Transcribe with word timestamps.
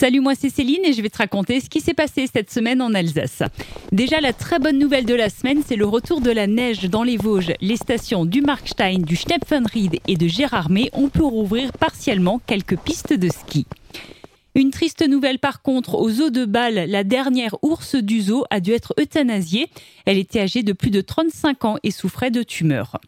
Salut, 0.00 0.20
moi 0.20 0.34
c'est 0.34 0.48
Céline 0.48 0.82
et 0.82 0.94
je 0.94 1.02
vais 1.02 1.10
te 1.10 1.18
raconter 1.18 1.60
ce 1.60 1.68
qui 1.68 1.82
s'est 1.82 1.92
passé 1.92 2.26
cette 2.26 2.50
semaine 2.50 2.80
en 2.80 2.94
Alsace. 2.94 3.42
Déjà, 3.92 4.18
la 4.22 4.32
très 4.32 4.58
bonne 4.58 4.78
nouvelle 4.78 5.04
de 5.04 5.12
la 5.12 5.28
semaine, 5.28 5.60
c'est 5.62 5.76
le 5.76 5.84
retour 5.84 6.22
de 6.22 6.30
la 6.30 6.46
neige 6.46 6.88
dans 6.88 7.02
les 7.02 7.18
Vosges. 7.18 7.52
Les 7.60 7.76
stations 7.76 8.24
du 8.24 8.40
Markstein, 8.40 9.00
du 9.00 9.14
Schnepfenried 9.14 10.00
et 10.08 10.16
de 10.16 10.26
Gérardmer 10.26 10.88
ont 10.94 11.10
pu 11.10 11.20
rouvrir 11.20 11.72
partiellement 11.74 12.40
quelques 12.46 12.78
pistes 12.78 13.12
de 13.12 13.28
ski. 13.28 13.66
Une 14.54 14.70
triste 14.70 15.06
nouvelle 15.06 15.38
par 15.38 15.60
contre, 15.60 15.96
aux 15.96 16.22
eaux 16.22 16.30
de 16.30 16.46
Bâle, 16.46 16.86
la 16.88 17.04
dernière 17.04 17.56
ours 17.60 17.94
du 17.94 18.22
zoo 18.22 18.44
a 18.48 18.60
dû 18.60 18.72
être 18.72 18.94
euthanasiée. 18.98 19.68
Elle 20.06 20.16
était 20.16 20.40
âgée 20.40 20.62
de 20.62 20.72
plus 20.72 20.90
de 20.90 21.02
35 21.02 21.64
ans 21.66 21.76
et 21.82 21.90
souffrait 21.90 22.30
de 22.30 22.42
tumeurs. 22.42 22.98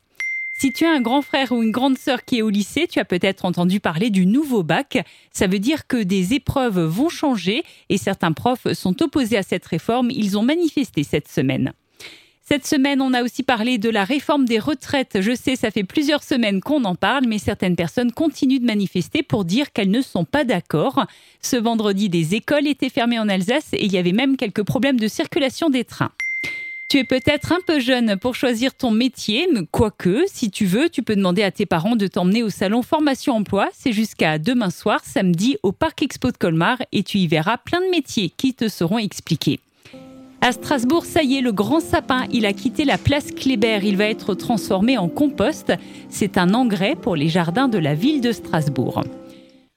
Si 0.63 0.73
tu 0.73 0.85
as 0.85 0.93
un 0.93 1.01
grand 1.01 1.23
frère 1.23 1.51
ou 1.51 1.61
une 1.61 1.73
grande 1.73 1.99
sœur 1.99 2.25
qui 2.25 2.39
est 2.39 2.43
au 2.43 2.49
lycée, 2.49 2.87
tu 2.87 3.01
as 3.01 3.05
peut-être 3.05 3.45
entendu 3.45 3.81
parler 3.81 4.11
du 4.11 4.27
nouveau 4.27 4.63
bac. 4.63 5.05
Ça 5.33 5.49
veut 5.49 5.59
dire 5.59 5.89
que 5.89 6.01
des 6.01 6.35
épreuves 6.35 6.79
vont 6.79 7.09
changer 7.09 7.65
et 7.89 7.99
certains 7.99 8.31
profs 8.31 8.73
sont 8.73 9.03
opposés 9.03 9.37
à 9.37 9.43
cette 9.43 9.67
réforme. 9.67 10.13
Ils 10.13 10.39
ont 10.39 10.45
manifesté 10.45 11.03
cette 11.03 11.27
semaine. 11.27 11.73
Cette 12.43 12.65
semaine, 12.65 13.03
on 13.03 13.13
a 13.13 13.25
aussi 13.25 13.43
parlé 13.43 13.79
de 13.79 13.91
la 13.91 14.05
réforme 14.05 14.45
des 14.45 14.61
retraites. 14.61 15.21
Je 15.21 15.35
sais, 15.35 15.57
ça 15.57 15.73
fait 15.73 15.83
plusieurs 15.83 16.23
semaines 16.23 16.61
qu'on 16.61 16.85
en 16.85 16.95
parle, 16.95 17.25
mais 17.27 17.39
certaines 17.39 17.75
personnes 17.75 18.13
continuent 18.13 18.61
de 18.61 18.65
manifester 18.65 19.25
pour 19.25 19.45
dire 19.45 19.73
qu'elles 19.73 19.91
ne 19.91 20.01
sont 20.01 20.25
pas 20.25 20.45
d'accord. 20.45 21.07
Ce 21.41 21.57
vendredi, 21.57 22.09
des 22.09 22.37
écoles 22.37 22.69
étaient 22.69 22.89
fermées 22.89 23.19
en 23.19 23.29
Alsace 23.29 23.71
et 23.73 23.85
il 23.85 23.93
y 23.93 23.99
avait 23.99 24.13
même 24.13 24.37
quelques 24.37 24.63
problèmes 24.63 25.01
de 25.01 25.09
circulation 25.09 25.71
des 25.71 25.83
trains. 25.83 26.13
Tu 26.93 26.99
es 26.99 27.05
peut-être 27.05 27.53
un 27.53 27.61
peu 27.67 27.81
jeune 27.81 28.19
pour 28.19 28.35
choisir 28.35 28.75
ton 28.75 28.91
métier, 28.91 29.49
quoique, 29.71 30.25
si 30.27 30.51
tu 30.51 30.67
veux, 30.67 30.91
tu 30.91 31.03
peux 31.03 31.17
demander 31.17 31.43
à 31.43 31.51
tes 31.51 31.65
parents 31.65 31.97
de 31.97 32.07
t'emmener 32.07 32.43
au 32.43 32.51
salon 32.51 32.83
Formation 32.83 33.35
Emploi. 33.35 33.71
C'est 33.73 33.93
jusqu'à 33.93 34.39
demain 34.39 34.69
soir, 34.69 35.01
samedi, 35.03 35.57
au 35.63 35.73
Parc 35.73 36.03
Expo 36.03 36.31
de 36.31 36.37
Colmar, 36.37 36.77
et 36.93 37.03
tu 37.03 37.17
y 37.17 37.27
verras 37.29 37.57
plein 37.57 37.81
de 37.81 37.91
métiers 37.91 38.31
qui 38.37 38.53
te 38.53 38.69
seront 38.69 38.99
expliqués. 38.99 39.59
À 40.43 40.53
Strasbourg, 40.53 41.07
ça 41.07 41.23
y 41.23 41.39
est, 41.39 41.41
le 41.41 41.53
grand 41.53 41.81
sapin, 41.81 42.27
il 42.31 42.45
a 42.45 42.53
quitté 42.53 42.85
la 42.85 42.99
place 42.99 43.33
Kléber. 43.33 43.81
Il 43.83 43.97
va 43.97 44.05
être 44.05 44.35
transformé 44.35 44.99
en 44.99 45.09
compost. 45.09 45.73
C'est 46.11 46.37
un 46.37 46.53
engrais 46.53 46.95
pour 46.95 47.17
les 47.17 47.31
jardins 47.31 47.69
de 47.69 47.79
la 47.79 47.95
ville 47.95 48.21
de 48.21 48.33
Strasbourg. 48.33 49.03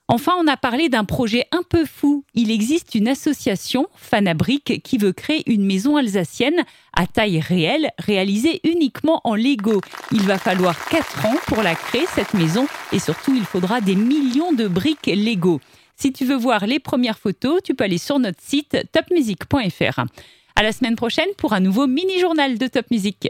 Enfin, 0.08 0.34
on 0.40 0.48
a 0.48 0.56
parlé 0.56 0.88
d'un 0.88 1.04
projet 1.04 1.46
un 1.52 1.64
peu 1.68 1.84
fou. 1.84 2.24
Il 2.36 2.52
existe 2.52 2.94
une 2.94 3.08
association, 3.08 3.88
Fanabrique, 3.96 4.84
qui 4.84 5.00
veut 5.00 5.14
créer 5.14 5.42
une 5.52 5.66
maison 5.66 5.98
alsacienne 5.98 6.64
à 6.94 7.08
taille 7.08 7.40
réelle, 7.40 7.90
réalisée 7.98 8.62
uniquement 8.64 9.20
en 9.24 9.34
Lego. 9.34 9.82
Il 10.12 10.22
va 10.22 10.38
falloir 10.38 10.88
4 10.90 11.26
ans 11.26 11.38
pour 11.48 11.64
la 11.64 11.74
créer, 11.74 12.06
cette 12.14 12.36
maison, 12.36 12.68
et 12.92 13.00
surtout, 13.00 13.34
il 13.36 13.46
faudra 13.46 13.82
des 13.82 13.96
millions 13.96 14.54
de 14.54 14.68
briques 14.68 15.08
Lego. 15.08 15.60
Si 15.96 16.14
tu 16.14 16.24
veux 16.24 16.36
voir 16.36 16.68
les 16.68 16.80
premières 16.80 17.18
photos, 17.18 17.62
tu 17.64 17.74
peux 17.74 17.86
aller 17.86 17.98
sur 17.98 18.20
notre 18.20 18.42
site 18.42 18.78
topmusic.fr. 18.92 20.02
À 20.56 20.64
la 20.64 20.72
semaine 20.72 20.96
prochaine 20.96 21.30
pour 21.38 21.54
un 21.54 21.60
nouveau 21.60 21.88
mini-journal 21.88 22.58
de 22.58 22.68
Top 22.68 22.86
Music. 22.92 23.30